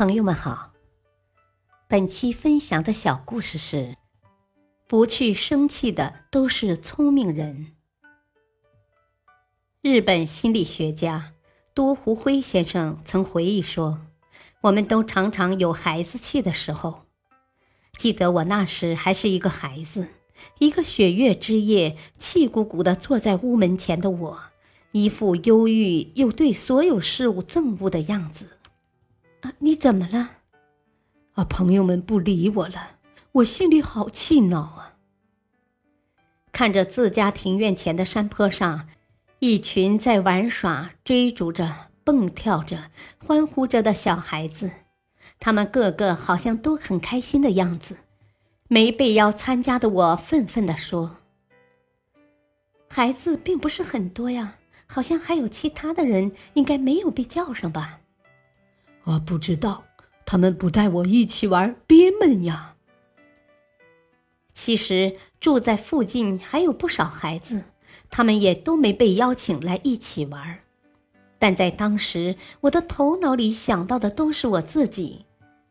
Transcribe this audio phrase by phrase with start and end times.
[0.00, 0.72] 朋友们好，
[1.86, 3.96] 本期分享的小故事是：
[4.88, 7.72] 不去生气的都是聪明人。
[9.82, 11.34] 日本心理学家
[11.74, 14.00] 多湖辉先生曾回忆说
[14.64, 17.02] ：“我们都常常有孩子气的时候。
[17.98, 20.08] 记得我那时还是一个孩子，
[20.60, 24.40] 一个雪月之夜，气鼓鼓的坐在屋门前的我，
[24.92, 28.56] 一副忧郁又对所有事物憎恶的样子。”
[29.42, 30.30] 啊，你怎么了？
[31.32, 32.98] 啊，朋友们不理我了，
[33.32, 34.96] 我心里好气恼啊！
[36.52, 38.88] 看着自家庭院前的山坡上，
[39.38, 42.90] 一群在玩耍、追逐着、蹦跳着、
[43.24, 44.70] 欢呼着的小孩子，
[45.38, 47.96] 他们个个好像都很开心的样子。
[48.68, 51.16] 没被邀参加的我愤愤地说
[52.90, 57.99] ：“孩子并不是很多呀，好像还有其他的人，应该没有被叫上吧？”
[59.04, 59.84] 我不知道，
[60.24, 62.76] 他们不带我一起玩，憋闷呀。
[64.52, 67.64] 其实住在附近还有不少孩子，
[68.10, 70.60] 他们也都没被邀请来一起玩。
[71.38, 75.24] 但在当时，我的头脑里想到的都是我自己，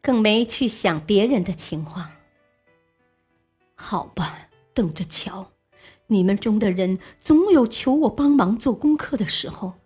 [0.00, 2.10] 更没去想别人的情况。
[3.74, 5.52] 好吧，等着瞧，
[6.06, 9.79] 你们中的人总有求我帮忙做功课的时候。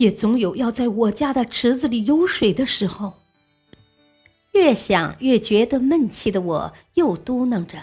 [0.00, 3.18] 也总有要在我家的池子里游水的时候。
[4.52, 7.78] 越想越觉得闷气的我，又嘟囔着：“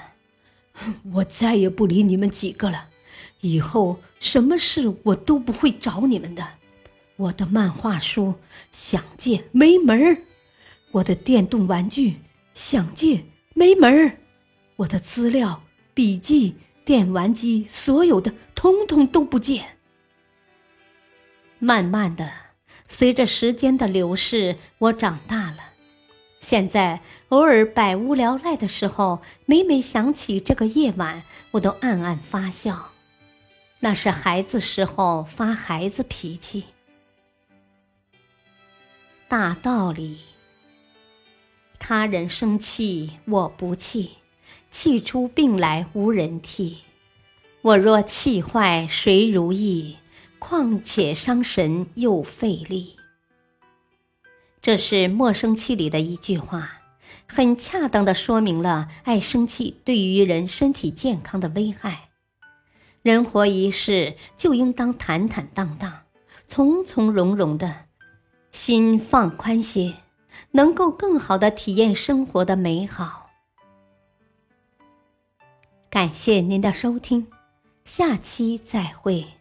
[1.14, 2.90] 我再也不理你们几个了，
[3.42, 6.44] 以后什么事我都不会找你们的。
[7.18, 8.34] 我的漫画书
[8.72, 10.18] 想借没门儿，
[10.94, 12.16] 我的电动玩具
[12.56, 14.18] 想借没门儿，
[14.78, 15.62] 我的资料、
[15.94, 19.64] 笔记、电玩机，所有的通通都不借。”
[21.60, 22.32] 慢慢的，
[22.88, 25.58] 随着时间的流逝，我长大了。
[26.40, 32.92] 现在偶尔百无聊赖的时候，每每想起这个夜晚，我都暗暗发笑。
[33.80, 36.66] 那是孩子时候发孩子脾气。
[39.28, 40.20] 大道理：
[41.80, 44.12] 他人生气我不气，
[44.72, 46.78] 气出病来无人替。
[47.62, 49.98] 我若气坏谁如意？
[50.40, 52.96] 况且伤神又费力。
[54.62, 56.82] 这是《莫生气》里的一句话，
[57.28, 62.10] 很恰当的说明了爱生气对于人身体健康的危害。
[63.02, 66.02] 人活一世，就应当坦坦荡荡、
[66.48, 67.86] 从从容容的，
[68.52, 69.94] 心放宽些，
[70.52, 73.30] 能够更好的体验生活的美好。
[75.90, 77.28] 感谢您的收听，
[77.86, 79.37] 下期再会。